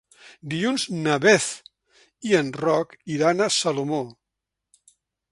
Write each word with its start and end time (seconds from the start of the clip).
Dilluns 0.51 0.85
na 1.07 1.17
Beth 1.25 1.49
i 2.29 2.33
en 2.39 2.49
Roc 2.63 2.95
iran 3.17 3.43
a 3.45 3.49
Salomó. 3.57 4.01